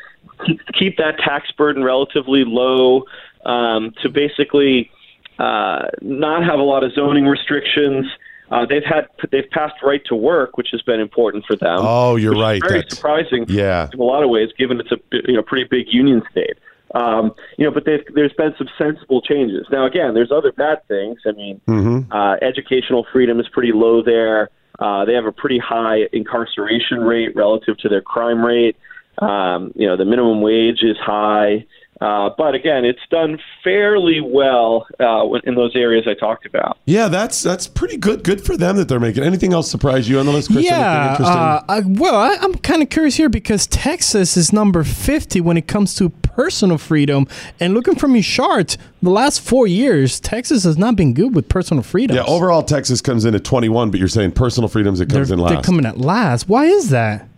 keep, 0.47 0.61
keep 0.79 0.97
that 0.99 1.19
tax 1.19 1.51
burden 1.53 1.83
relatively 1.83 2.45
low, 2.45 3.05
um, 3.47 3.93
to 4.03 4.09
basically 4.09 4.91
uh, 5.39 5.89
not 6.03 6.45
have 6.45 6.59
a 6.59 6.63
lot 6.63 6.85
of 6.85 6.93
zoning 6.93 7.27
restrictions. 7.27 8.07
Uh, 8.51 8.67
they've 8.67 8.85
had 8.85 9.07
they've 9.31 9.49
passed 9.51 9.81
right 9.83 10.03
to 10.07 10.15
work, 10.17 10.57
which 10.57 10.69
has 10.73 10.83
been 10.83 10.99
important 11.01 11.45
for 11.47 11.55
them. 11.55 11.79
Oh, 11.81 12.17
you're 12.17 12.35
right. 12.35 12.61
Very 12.61 12.81
That's- 12.81 12.97
surprising. 12.97 13.47
Yeah. 13.49 13.89
in 13.93 14.01
a 14.01 14.05
lot 14.05 14.25
of 14.25 14.31
ways, 14.31 14.51
given 14.59 14.81
it's 14.81 14.91
a 14.93 14.99
you 15.29 15.35
know 15.35 15.43
pretty 15.43 15.65
big 15.71 15.87
union 15.93 16.23
state. 16.31 16.59
Um, 16.95 17.33
you 17.57 17.65
know, 17.65 17.71
but 17.71 17.85
they've, 17.85 18.05
there's 18.15 18.33
been 18.33 18.55
some 18.59 18.69
sensible 18.77 19.23
changes. 19.23 19.67
Now, 19.71 19.87
again, 19.87 20.15
there's 20.15 20.33
other 20.33 20.53
bad 20.53 20.87
things. 20.89 21.21
I 21.27 21.33
mean, 21.33 21.61
Mm-hmm. 21.69 22.13
uh, 22.13 22.35
educational 22.43 23.07
freedom 23.13 23.39
is 23.39 23.49
pretty 23.49 23.73
low 23.73 24.03
there. 24.03 24.51
Uh, 24.79 25.05
they 25.05 25.15
have 25.15 25.27
a 25.27 25.33
pretty 25.33 25.59
high 25.59 26.09
incarceration 26.13 27.01
rate 27.01 27.37
relative 27.37 27.77
to 27.79 27.89
their 27.89 28.01
crime 28.01 28.45
rate. 28.45 28.77
Um, 29.19 29.73
you 29.75 29.87
know, 29.87 29.97
the 29.97 30.05
minimum 30.05 30.41
wage 30.41 30.83
is 30.83 30.97
high. 30.97 31.67
Uh, 32.01 32.31
but 32.39 32.55
again, 32.55 32.85
it's 32.85 33.01
done 33.11 33.39
fairly 33.63 34.21
well 34.21 34.87
uh, 34.99 35.29
in 35.45 35.55
those 35.55 35.77
areas 35.77 36.07
I 36.09 36.15
talked 36.15 36.47
about. 36.47 36.79
Yeah, 36.87 37.09
that's 37.09 37.43
that's 37.43 37.67
pretty 37.67 37.99
good. 37.99 38.25
Good 38.25 38.45
for 38.45 38.57
them 38.57 38.77
that 38.77 38.89
they're 38.89 39.01
making. 39.01 39.23
Anything 39.23 39.53
else 39.53 39.71
surprise 39.71 40.09
you 40.09 40.19
on 40.19 40.27
the 40.27 40.33
list, 40.33 40.51
Chris? 40.51 40.65
Yeah. 40.65 41.13
Interesting? 41.13 41.37
Uh, 41.37 41.63
I, 41.69 41.81
well, 41.85 42.17
I, 42.17 42.37
I'm 42.41 42.55
kind 42.55 42.83
of 42.83 42.89
curious 42.89 43.17
here 43.17 43.29
because 43.29 43.67
Texas 43.67 44.37
is 44.37 44.53
number 44.53 44.83
50 44.83 45.41
when 45.43 45.57
it 45.57 45.67
comes 45.67 45.95
to 45.97 46.09
personal 46.09 46.79
freedom. 46.79 47.27
And 47.59 47.75
looking 47.75 47.97
from 47.97 48.15
your 48.15 48.23
chart, 48.23 48.77
the 49.03 49.11
last 49.11 49.41
four 49.41 49.67
years, 49.67 50.21
Texas 50.21 50.65
has 50.65 50.79
not 50.79 50.97
been 50.97 51.13
good 51.13 51.35
with 51.35 51.49
personal 51.49 51.83
freedom. 51.83 52.17
yeah, 52.17 52.25
overall 52.25 52.63
Texas 52.63 53.01
comes 53.01 53.25
in 53.25 53.35
at 53.35 53.45
21, 53.45 53.91
but 53.91 53.99
you're 53.99 54.09
saying 54.09 54.33
personal 54.33 54.69
freedoms 54.69 55.01
it 55.01 55.09
They're, 55.09 55.21
comes 55.21 55.31
in 55.33 55.39
they're 55.45 55.63
coming 55.63 55.87
at 55.87 55.99
last. 55.99 56.49
Why 56.49 56.65
is 56.65 56.91
that? 56.91 57.30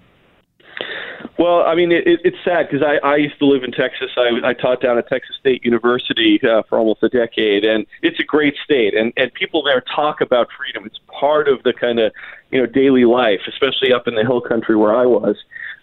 Well, 1.42 1.62
I 1.62 1.74
mean, 1.74 1.90
it, 1.90 2.06
it, 2.06 2.20
it's 2.22 2.36
sad 2.44 2.68
because 2.70 2.86
I, 2.86 3.04
I 3.04 3.16
used 3.16 3.36
to 3.40 3.46
live 3.46 3.64
in 3.64 3.72
Texas. 3.72 4.10
I, 4.16 4.50
I 4.50 4.52
taught 4.54 4.80
down 4.80 4.96
at 4.96 5.08
Texas 5.08 5.34
State 5.40 5.64
University 5.64 6.40
uh, 6.48 6.62
for 6.68 6.78
almost 6.78 7.02
a 7.02 7.08
decade, 7.08 7.64
and 7.64 7.84
it's 8.00 8.20
a 8.20 8.22
great 8.22 8.54
state. 8.62 8.94
And, 8.94 9.12
and 9.16 9.34
people 9.34 9.60
there 9.64 9.80
talk 9.80 10.20
about 10.20 10.46
freedom. 10.56 10.86
It's 10.86 11.00
part 11.08 11.48
of 11.48 11.60
the 11.64 11.72
kind 11.72 11.98
of 11.98 12.12
you 12.52 12.60
know 12.60 12.66
daily 12.66 13.04
life, 13.06 13.40
especially 13.48 13.92
up 13.92 14.06
in 14.06 14.14
the 14.14 14.22
hill 14.22 14.40
country 14.40 14.76
where 14.76 14.94
I 14.94 15.04
was. 15.04 15.34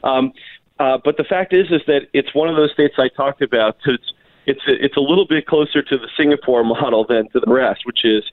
Um, 0.01 0.31
uh, 0.79 0.97
but 1.03 1.17
the 1.17 1.25
fact 1.25 1.51
is, 1.51 1.69
is 1.71 1.81
that 1.87 2.07
it's 2.13 2.33
one 2.33 2.47
of 2.47 2.55
those 2.55 2.71
states 2.71 2.93
I 2.97 3.09
talked 3.09 3.41
about. 3.41 3.75
It's 3.85 4.13
it's 4.45 4.61
a, 4.65 4.85
it's 4.85 4.95
a 4.95 5.01
little 5.01 5.27
bit 5.27 5.45
closer 5.45 5.81
to 5.81 5.97
the 5.97 6.07
Singapore 6.15 6.63
model 6.75 7.05
than 7.05 7.27
to 7.31 7.41
the 7.41 7.51
rest, 7.51 7.85
which 7.85 8.05
is 8.05 8.23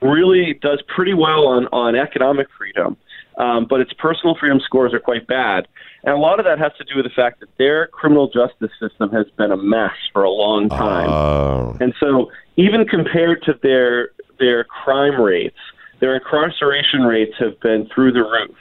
really 0.00 0.54
does 0.62 0.80
pretty 0.86 1.14
well 1.14 1.48
on 1.48 1.66
on 1.72 1.96
economic 1.96 2.46
freedom, 2.56 2.96
um, 3.36 3.66
but 3.68 3.80
its 3.80 3.92
personal 3.94 4.36
freedom 4.38 4.60
scores 4.60 4.94
are 4.94 5.00
quite 5.00 5.26
bad. 5.26 5.68
And 6.04 6.14
a 6.14 6.18
lot 6.18 6.38
of 6.38 6.46
that 6.46 6.58
has 6.58 6.72
to 6.78 6.84
do 6.84 6.96
with 6.96 7.04
the 7.04 7.10
fact 7.10 7.40
that 7.40 7.48
their 7.58 7.88
criminal 7.88 8.28
justice 8.28 8.70
system 8.80 9.10
has 9.10 9.26
been 9.36 9.50
a 9.50 9.56
mess 9.56 9.96
for 10.12 10.22
a 10.22 10.30
long 10.30 10.68
time. 10.68 11.08
Oh. 11.08 11.76
And 11.80 11.94
so, 12.00 12.30
even 12.56 12.86
compared 12.86 13.42
to 13.44 13.58
their 13.62 14.10
their 14.38 14.64
crime 14.64 15.20
rates, 15.20 15.58
their 16.00 16.14
incarceration 16.14 17.02
rates 17.02 17.34
have 17.38 17.58
been 17.60 17.88
through 17.94 18.12
the 18.12 18.22
roof. 18.22 18.56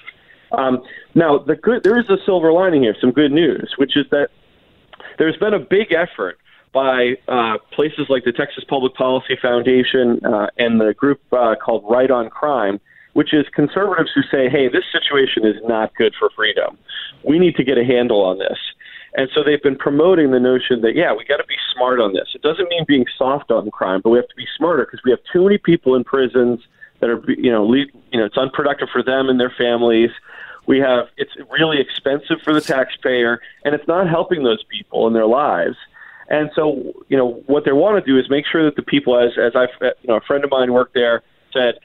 Um, 0.51 0.84
now, 1.13 1.38
the 1.38 1.55
good 1.55 1.84
there 1.84 2.00
is 2.00 2.10
a 2.10 2.17
silver 2.25 2.51
lining 2.51 2.84
here, 2.84 2.96
some 3.00 3.12
good 3.12 3.32
news, 3.32 3.74
which 3.77 3.96
is 3.96 4.05
that 4.12 4.29
there's 5.17 5.38
been 5.38 5.53
a 5.53 5.60
big 5.60 5.91
effort 5.91 6.38
by 6.74 7.15
uh, 7.29 7.58
places 7.72 8.08
like 8.10 8.25
the 8.25 8.34
Texas 8.34 8.65
Public 8.67 8.94
Policy 8.96 9.38
Foundation 9.41 10.20
uh, 10.25 10.48
and 10.58 10.79
the 10.79 10.94
group 10.94 11.22
uh, 11.32 11.55
called 11.55 11.86
Right 11.89 12.12
on 12.12 12.29
Crime, 12.29 12.82
which 13.16 13.34
is 13.34 13.46
conservatives 13.56 14.12
who 14.14 14.22
say, 14.24 14.50
hey, 14.50 14.68
this 14.68 14.84
situation 14.92 15.46
is 15.46 15.56
not 15.64 15.96
good 15.96 16.14
for 16.20 16.30
freedom. 16.36 16.78
We 17.24 17.40
need 17.40 17.56
to 17.56 17.64
get 17.64 17.78
a 17.78 17.86
handle 17.86 18.22
on 18.22 18.40
this. 18.40 18.60
And 19.18 19.30
so 19.34 19.42
they've 19.42 19.64
been 19.64 19.78
promoting 19.78 20.32
the 20.32 20.40
notion 20.42 20.82
that, 20.82 20.96
yeah, 20.96 21.14
we 21.14 21.24
got 21.24 21.38
to 21.38 21.46
be 21.46 21.56
smart 21.74 22.02
on 22.02 22.12
this. 22.12 22.28
It 22.36 22.42
doesn't 22.42 22.68
mean 22.68 22.84
being 22.86 23.06
soft 23.18 23.52
on 23.52 23.72
crime, 23.72 24.02
but 24.04 24.10
we 24.10 24.18
have 24.18 24.28
to 24.28 24.36
be 24.36 24.46
smarter 24.58 24.86
because 24.86 25.00
we 25.06 25.12
have 25.12 25.22
too 25.32 25.46
many 25.46 25.58
people 25.58 25.96
in 25.96 26.04
prisons 26.04 26.60
that 27.00 27.10
are, 27.10 27.24
you 27.32 27.50
know, 27.50 27.64
le- 27.64 27.88
you 28.12 28.20
know, 28.20 28.26
it's 28.26 28.36
unproductive 28.36 28.90
for 28.92 29.02
them 29.02 29.30
and 29.30 29.40
their 29.40 29.54
families. 29.58 30.10
We 30.68 30.80
have 30.80 31.08
it's 31.16 31.32
really 31.50 31.80
expensive 31.80 32.42
for 32.44 32.54
the 32.54 32.60
taxpayer, 32.60 33.40
and 33.64 33.74
it's 33.74 33.88
not 33.88 34.10
helping 34.10 34.44
those 34.44 34.64
people 34.66 35.08
in 35.08 35.14
their 35.14 35.28
lives. 35.28 35.78
And 36.30 36.50
so, 36.54 36.92
you 37.08 37.16
know, 37.16 37.44
what 37.46 37.64
they 37.64 37.72
want 37.72 38.04
to 38.04 38.12
do 38.12 38.20
is 38.20 38.30
make 38.30 38.46
sure 38.46 38.66
that 38.66 38.76
the 38.76 38.84
people, 38.84 39.18
as 39.18 39.38
as 39.38 39.56
I, 39.56 39.68
you 40.02 40.10
know, 40.10 40.16
a 40.18 40.22
friend 40.22 40.44
of 40.44 40.50
mine 40.50 40.74
worked 40.74 40.96
there, 40.96 41.24
said, 41.54 41.76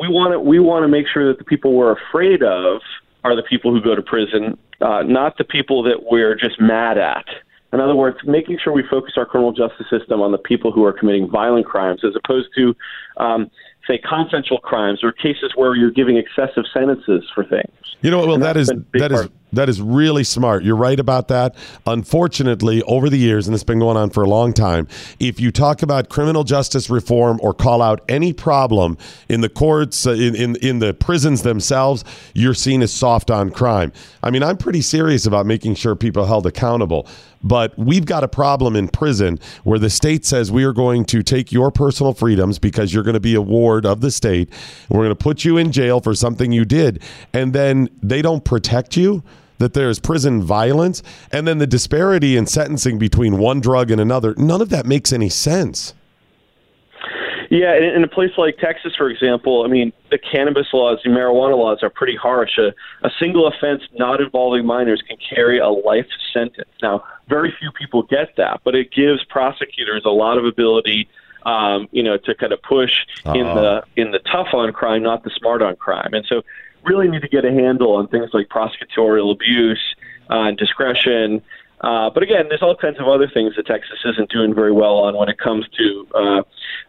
we 0.00 0.08
want 0.08 0.32
to 0.32 0.40
we 0.40 0.58
want 0.58 0.84
to 0.84 0.88
make 0.88 1.06
sure 1.12 1.28
that 1.28 1.38
the 1.38 1.44
people 1.44 1.74
we're 1.74 1.92
afraid 1.92 2.42
of 2.42 2.80
are 3.24 3.36
the 3.36 3.42
people 3.42 3.72
who 3.72 3.80
go 3.80 3.94
to 3.94 4.02
prison, 4.02 4.58
uh, 4.80 5.02
not 5.02 5.38
the 5.38 5.44
people 5.44 5.82
that 5.82 6.04
we're 6.10 6.34
just 6.34 6.60
mad 6.60 6.98
at. 6.98 7.24
In 7.72 7.80
other 7.80 7.94
words, 7.94 8.18
making 8.24 8.58
sure 8.62 8.72
we 8.72 8.82
focus 8.90 9.14
our 9.16 9.24
criminal 9.24 9.52
justice 9.52 9.86
system 9.88 10.20
on 10.20 10.32
the 10.32 10.38
people 10.38 10.72
who 10.72 10.84
are 10.84 10.92
committing 10.92 11.30
violent 11.30 11.64
crimes, 11.64 12.02
as 12.04 12.14
opposed 12.22 12.48
to, 12.56 12.76
um, 13.16 13.50
say, 13.86 13.98
consensual 13.98 14.58
crimes 14.58 15.02
or 15.02 15.10
cases 15.10 15.52
where 15.54 15.74
you're 15.74 15.90
giving 15.90 16.18
excessive 16.18 16.64
sentences 16.72 17.24
for 17.34 17.44
things. 17.44 17.72
You 18.02 18.10
know 18.10 18.18
what? 18.18 18.26
Well, 18.26 18.34
And 18.34 18.44
that 18.44 18.56
is 18.58 18.68
been 18.68 18.78
a 18.78 18.80
big 18.80 19.00
that 19.00 19.12
is. 19.12 19.28
That 19.52 19.68
is 19.68 19.80
really 19.80 20.24
smart. 20.24 20.64
You're 20.64 20.76
right 20.76 20.98
about 20.98 21.28
that. 21.28 21.54
Unfortunately, 21.86 22.82
over 22.82 23.08
the 23.08 23.18
years, 23.18 23.46
and 23.46 23.54
it's 23.54 23.64
been 23.64 23.78
going 23.78 23.96
on 23.96 24.10
for 24.10 24.22
a 24.22 24.28
long 24.28 24.52
time, 24.52 24.88
if 25.20 25.40
you 25.40 25.50
talk 25.50 25.82
about 25.82 26.08
criminal 26.08 26.44
justice 26.44 26.88
reform 26.88 27.38
or 27.42 27.52
call 27.52 27.82
out 27.82 28.02
any 28.08 28.32
problem 28.32 28.96
in 29.28 29.40
the 29.40 29.48
courts, 29.48 30.06
uh, 30.06 30.12
in, 30.12 30.34
in 30.34 30.56
in 30.56 30.78
the 30.78 30.94
prisons 30.94 31.42
themselves, 31.42 32.04
you're 32.34 32.54
seen 32.54 32.82
as 32.82 32.92
soft 32.92 33.30
on 33.30 33.50
crime. 33.50 33.92
I 34.22 34.30
mean, 34.30 34.42
I'm 34.42 34.56
pretty 34.56 34.80
serious 34.80 35.26
about 35.26 35.46
making 35.46 35.74
sure 35.74 35.94
people 35.94 36.22
are 36.22 36.26
held 36.26 36.46
accountable. 36.46 37.06
But 37.42 37.76
we've 37.76 38.04
got 38.04 38.22
a 38.22 38.28
problem 38.28 38.76
in 38.76 38.88
prison 38.88 39.38
where 39.64 39.78
the 39.78 39.90
state 39.90 40.24
says 40.24 40.52
we 40.52 40.64
are 40.64 40.72
going 40.72 41.04
to 41.06 41.22
take 41.22 41.50
your 41.50 41.70
personal 41.70 42.12
freedoms 42.14 42.58
because 42.58 42.94
you're 42.94 43.02
going 43.02 43.14
to 43.14 43.20
be 43.20 43.34
a 43.34 43.42
ward 43.42 43.84
of 43.84 44.00
the 44.00 44.10
state. 44.10 44.48
We're 44.88 45.00
going 45.00 45.08
to 45.10 45.16
put 45.16 45.44
you 45.44 45.56
in 45.56 45.72
jail 45.72 46.00
for 46.00 46.14
something 46.14 46.52
you 46.52 46.64
did. 46.64 47.02
And 47.32 47.52
then 47.52 47.88
they 48.02 48.22
don't 48.22 48.44
protect 48.44 48.96
you, 48.96 49.22
that 49.62 49.74
there's 49.74 49.98
prison 49.98 50.42
violence. 50.42 51.02
And 51.30 51.46
then 51.46 51.58
the 51.58 51.66
disparity 51.66 52.36
in 52.36 52.46
sentencing 52.46 52.98
between 52.98 53.38
one 53.38 53.60
drug 53.60 53.90
and 53.90 54.00
another, 54.00 54.34
none 54.36 54.60
of 54.60 54.68
that 54.70 54.86
makes 54.86 55.12
any 55.12 55.28
sense. 55.28 55.94
Yeah, 57.52 57.76
in, 57.76 57.84
in 57.84 58.02
a 58.02 58.08
place 58.08 58.30
like 58.38 58.56
Texas, 58.56 58.94
for 58.96 59.10
example, 59.10 59.62
I 59.62 59.68
mean, 59.68 59.92
the 60.10 60.16
cannabis 60.16 60.68
laws, 60.72 61.00
the 61.04 61.10
marijuana 61.10 61.54
laws 61.58 61.82
are 61.82 61.90
pretty 61.90 62.16
harsh. 62.16 62.56
A, 62.56 62.72
a 63.06 63.10
single 63.20 63.46
offense 63.46 63.82
not 63.92 64.22
involving 64.22 64.64
minors 64.64 65.02
can 65.06 65.18
carry 65.18 65.58
a 65.58 65.68
life 65.68 66.06
sentence. 66.32 66.70
Now, 66.80 67.04
very 67.28 67.54
few 67.58 67.70
people 67.72 68.04
get 68.04 68.36
that, 68.38 68.62
but 68.64 68.74
it 68.74 68.90
gives 68.90 69.22
prosecutors 69.24 70.00
a 70.06 70.10
lot 70.10 70.38
of 70.38 70.46
ability, 70.46 71.10
um, 71.44 71.88
you 71.92 72.02
know, 72.02 72.16
to 72.16 72.34
kind 72.34 72.54
of 72.54 72.62
push 72.62 72.94
in 73.26 73.44
the 73.44 73.84
in 73.96 74.12
the 74.12 74.20
tough 74.20 74.54
on 74.54 74.72
crime, 74.72 75.02
not 75.02 75.22
the 75.22 75.30
smart 75.30 75.60
on 75.60 75.76
crime. 75.76 76.14
And 76.14 76.24
so, 76.26 76.40
really 76.84 77.08
need 77.08 77.22
to 77.22 77.28
get 77.28 77.44
a 77.44 77.50
handle 77.52 77.94
on 77.96 78.08
things 78.08 78.30
like 78.32 78.48
prosecutorial 78.48 79.32
abuse 79.32 79.82
uh, 80.30 80.48
and 80.48 80.58
discretion. 80.58 81.42
Uh, 81.80 82.10
but 82.10 82.22
again, 82.22 82.46
there's 82.48 82.62
all 82.62 82.76
kinds 82.76 83.00
of 83.00 83.08
other 83.08 83.28
things 83.28 83.54
that 83.56 83.66
Texas 83.66 83.98
isn't 84.04 84.30
doing 84.30 84.54
very 84.54 84.72
well 84.72 84.98
on 84.98 85.16
when 85.16 85.28
it 85.28 85.38
comes 85.38 85.66
to 85.76 86.06
uh, 86.14 86.42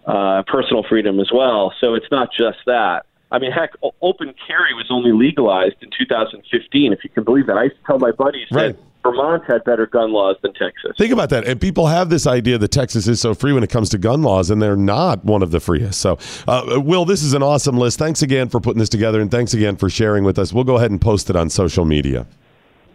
uh, 0.06 0.44
personal 0.44 0.84
freedom 0.88 1.20
as 1.20 1.32
well. 1.34 1.74
So 1.80 1.96
it's 1.96 2.06
not 2.12 2.30
just 2.32 2.60
that. 2.68 3.06
I 3.34 3.40
mean, 3.40 3.52
heck, 3.52 3.72
open 4.02 4.34
carry 4.48 4.74
was 4.76 4.86
only 4.92 5.12
legalized 5.12 5.76
in 5.82 5.90
2015, 5.98 6.94
if 6.94 7.04
you 7.04 7.10
can 7.10 7.24
believe 7.24 7.48
that. 7.48 7.58
I 7.58 7.64
used 7.64 7.76
to 7.78 7.84
tell 7.86 7.98
my 8.00 8.12
buddies 8.12 8.48
Right. 8.52 8.76
that 8.78 8.84
Vermont 9.04 9.44
had 9.46 9.64
better 9.64 9.88
gun 9.88 10.14
laws 10.14 10.38
than 10.44 10.54
Texas. 10.54 10.92
Think 10.98 11.12
about 11.12 11.30
that. 11.32 11.46
And 11.46 11.60
people 11.60 11.88
have 11.88 12.10
this 12.10 12.26
idea 12.28 12.58
that 12.60 12.70
Texas 12.70 13.08
is 13.08 13.20
so 13.20 13.34
free 13.34 13.52
when 13.52 13.64
it 13.64 13.70
comes 13.72 13.90
to 13.90 13.98
gun 13.98 14.22
laws, 14.22 14.50
and 14.52 14.62
they're 14.62 14.78
not 14.78 15.26
one 15.26 15.42
of 15.42 15.50
the 15.52 15.60
freest. 15.60 16.00
So, 16.00 16.18
uh, 16.48 16.80
Will, 16.80 17.06
this 17.06 17.24
is 17.24 17.34
an 17.34 17.42
awesome 17.44 17.76
list. 17.78 17.98
Thanks 18.00 18.22
again 18.22 18.50
for 18.50 18.62
putting 18.62 18.80
this 18.80 18.88
together, 18.88 19.20
and 19.20 19.30
thanks 19.32 19.54
again 19.56 19.76
for 19.78 19.90
sharing 19.90 20.24
with 20.24 20.38
us. 20.38 20.54
We'll 20.54 20.64
go 20.64 20.78
ahead 20.78 20.92
and 20.92 21.02
post 21.02 21.30
it 21.30 21.36
on 21.36 21.50
social 21.50 21.86
media. 21.86 22.28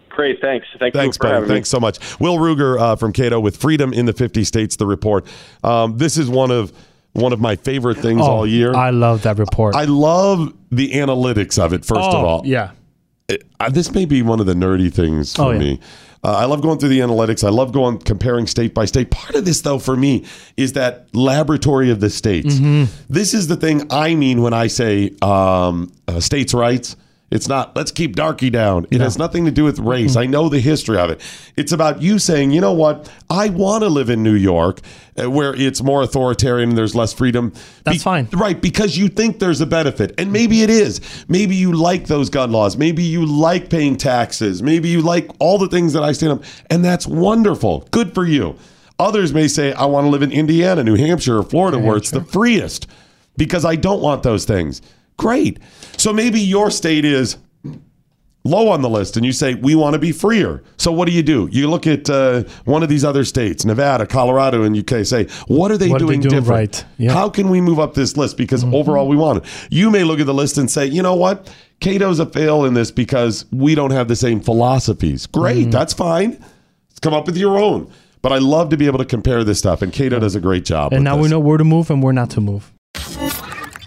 Great, 0.08 0.40
thanks. 0.40 0.66
Thank 0.80 0.94
Thanks, 0.94 1.16
you 1.16 1.28
for 1.28 1.32
having 1.32 1.48
Thanks 1.48 1.68
so 1.68 1.78
much. 1.78 1.98
Will 2.18 2.38
Ruger 2.38 2.76
uh, 2.76 2.96
from 2.96 3.12
Cato 3.12 3.38
with 3.38 3.56
Freedom 3.56 3.92
in 3.92 4.06
the 4.06 4.12
50 4.12 4.42
States, 4.42 4.74
the 4.76 4.86
report. 4.86 5.24
Um, 5.62 5.96
this 5.98 6.16
is 6.16 6.28
one 6.28 6.50
of 6.50 6.72
one 7.18 7.32
of 7.32 7.40
my 7.40 7.56
favorite 7.56 7.98
things 7.98 8.20
all 8.20 8.46
year. 8.46 8.72
Oh, 8.74 8.78
I 8.78 8.90
love 8.90 9.22
that 9.22 9.38
report. 9.38 9.74
I 9.74 9.84
love 9.84 10.52
the 10.70 10.92
analytics 10.92 11.62
of 11.62 11.72
it, 11.72 11.84
first 11.84 12.00
oh, 12.02 12.18
of 12.18 12.24
all. 12.24 12.42
yeah. 12.44 12.70
Uh, 13.60 13.68
this 13.68 13.92
may 13.92 14.06
be 14.06 14.22
one 14.22 14.40
of 14.40 14.46
the 14.46 14.54
nerdy 14.54 14.92
things 14.92 15.34
for 15.34 15.42
Oh, 15.42 15.50
yeah. 15.50 15.58
me. 15.58 15.80
Uh, 16.24 16.32
I 16.36 16.46
love 16.46 16.62
going 16.62 16.78
through 16.78 16.88
the 16.88 17.00
analytics. 17.00 17.44
I 17.46 17.50
love 17.50 17.72
going 17.72 17.98
comparing 17.98 18.46
state 18.46 18.74
by 18.74 18.86
state. 18.86 19.10
Part 19.10 19.34
of 19.34 19.44
this, 19.44 19.60
though, 19.60 19.78
for 19.78 19.96
me, 19.96 20.24
is 20.56 20.72
that 20.72 21.14
laboratory 21.14 21.90
of 21.90 22.00
the 22.00 22.10
states. 22.10 22.54
Mm-hmm. 22.54 22.90
This 23.08 23.34
is 23.34 23.46
the 23.46 23.56
thing 23.56 23.86
I 23.90 24.14
mean 24.14 24.42
when 24.42 24.52
I 24.54 24.66
say 24.66 25.12
um, 25.22 25.92
uh, 26.08 26.20
states' 26.20 26.54
rights. 26.54 26.96
It's 27.30 27.46
not, 27.46 27.76
let's 27.76 27.92
keep 27.92 28.16
darky 28.16 28.48
down. 28.48 28.86
It 28.90 29.02
has 29.02 29.18
nothing 29.18 29.44
to 29.44 29.50
do 29.50 29.64
with 29.64 29.78
race. 29.78 30.16
I 30.16 30.24
know 30.24 30.48
the 30.48 30.60
history 30.60 30.98
of 30.98 31.10
it. 31.10 31.20
It's 31.56 31.72
about 31.72 32.00
you 32.00 32.18
saying, 32.18 32.52
you 32.52 32.62
know 32.62 32.72
what? 32.72 33.12
I 33.28 33.50
want 33.50 33.82
to 33.82 33.90
live 33.90 34.08
in 34.08 34.22
New 34.22 34.34
York 34.34 34.80
uh, 35.22 35.30
where 35.30 35.54
it's 35.54 35.82
more 35.82 36.02
authoritarian 36.02 36.70
and 36.70 36.78
there's 36.78 36.94
less 36.94 37.12
freedom. 37.12 37.52
That's 37.84 38.02
fine. 38.02 38.28
Right. 38.32 38.58
Because 38.58 38.96
you 38.96 39.08
think 39.08 39.40
there's 39.40 39.60
a 39.60 39.66
benefit. 39.66 40.14
And 40.16 40.32
maybe 40.32 40.62
it 40.62 40.70
is. 40.70 41.02
Maybe 41.28 41.54
you 41.54 41.72
like 41.72 42.06
those 42.06 42.30
gun 42.30 42.50
laws. 42.50 42.78
Maybe 42.78 43.02
you 43.02 43.26
like 43.26 43.68
paying 43.68 43.98
taxes. 43.98 44.62
Maybe 44.62 44.88
you 44.88 45.02
like 45.02 45.30
all 45.38 45.58
the 45.58 45.68
things 45.68 45.92
that 45.92 46.02
I 46.02 46.12
stand 46.12 46.32
up. 46.32 46.44
And 46.70 46.82
that's 46.82 47.06
wonderful. 47.06 47.86
Good 47.90 48.14
for 48.14 48.24
you. 48.24 48.56
Others 48.98 49.34
may 49.34 49.48
say, 49.48 49.74
I 49.74 49.84
want 49.84 50.06
to 50.06 50.08
live 50.08 50.22
in 50.22 50.32
Indiana, 50.32 50.82
New 50.82 50.96
Hampshire, 50.96 51.38
or 51.38 51.42
Florida 51.42 51.78
where 51.78 51.96
it's 51.98 52.10
the 52.10 52.24
freest 52.24 52.88
because 53.36 53.64
I 53.64 53.76
don't 53.76 54.00
want 54.00 54.22
those 54.22 54.44
things. 54.44 54.82
Great. 55.18 55.58
So 55.98 56.12
maybe 56.12 56.40
your 56.40 56.70
state 56.70 57.04
is 57.04 57.36
low 58.44 58.70
on 58.70 58.80
the 58.80 58.88
list 58.88 59.16
and 59.16 59.26
you 59.26 59.32
say, 59.32 59.54
we 59.54 59.74
want 59.74 59.92
to 59.92 59.98
be 59.98 60.10
freer. 60.12 60.62
So 60.78 60.90
what 60.90 61.06
do 61.06 61.12
you 61.12 61.22
do? 61.22 61.48
You 61.52 61.68
look 61.68 61.86
at 61.86 62.08
uh, 62.08 62.44
one 62.64 62.82
of 62.82 62.88
these 62.88 63.04
other 63.04 63.24
states, 63.24 63.64
Nevada, 63.64 64.06
Colorado, 64.06 64.62
and 64.62 64.76
uk 64.78 65.04
say, 65.04 65.26
what 65.48 65.70
are 65.70 65.76
they 65.76 65.88
What 65.90 66.00
are 66.00 66.06
they 66.06 66.12
doing 66.12 66.20
doing 66.20 66.40
different? 66.40 66.48
right? 66.48 66.84
Yeah. 66.96 67.12
How 67.12 67.28
can 67.28 67.50
we 67.50 67.60
move 67.60 67.78
up 67.78 67.92
this 67.94 68.16
list? 68.16 68.36
Because 68.38 68.64
overall 68.64 69.06
we 69.08 69.16
want 69.16 69.44
it. 69.44 69.50
You 69.70 69.90
may 69.90 70.04
look 70.04 70.20
at 70.20 70.26
the 70.26 70.32
list 70.34 70.56
and 70.56 70.70
say, 70.70 70.86
you 70.86 71.02
know 71.02 71.14
what? 71.14 71.52
Cato's 71.80 72.20
a 72.20 72.26
fail 72.26 72.64
in 72.64 72.74
this 72.74 72.90
because 72.90 73.44
we 73.52 73.74
don't 73.74 73.90
have 73.90 74.08
the 74.08 74.16
same 74.16 74.40
philosophies. 74.40 75.26
Great. 75.26 75.70
That's 75.70 75.92
fine. 75.92 76.42
Come 77.02 77.14
up 77.14 77.26
with 77.26 77.36
your 77.36 77.58
own. 77.58 77.92
But 78.22 78.32
I 78.32 78.38
love 78.38 78.70
to 78.70 78.76
be 78.76 78.86
able 78.86 78.98
to 78.98 79.04
compare 79.04 79.44
this 79.44 79.60
stuff, 79.60 79.80
and 79.80 79.92
Cato 79.92 80.18
does 80.18 80.34
a 80.34 80.40
great 80.40 80.64
job. 80.64 80.92
And 80.92 81.04
now 81.04 81.16
we 81.16 81.28
know 81.28 81.38
where 81.38 81.56
to 81.56 81.62
move 81.64 81.88
and 81.90 82.02
where 82.02 82.12
not 82.12 82.30
to 82.30 82.40
move. 82.40 82.72